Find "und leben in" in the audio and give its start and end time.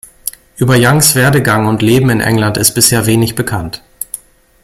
1.67-2.21